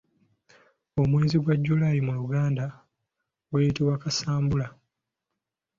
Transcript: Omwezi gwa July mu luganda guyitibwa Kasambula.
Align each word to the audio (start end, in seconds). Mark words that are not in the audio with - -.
Omwezi 1.01 1.37
gwa 1.43 1.55
July 1.63 1.95
mu 2.07 2.11
luganda 2.19 2.65
guyitibwa 3.49 3.95
Kasambula. 4.03 4.67